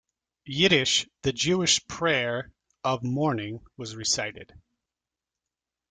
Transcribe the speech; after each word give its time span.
Kaddish, 0.47 1.07
the 1.21 1.31
Jewish 1.31 1.85
prayer 1.85 2.51
of 2.83 3.03
mourning, 3.03 3.59
was 3.77 3.95
recited. 3.95 4.51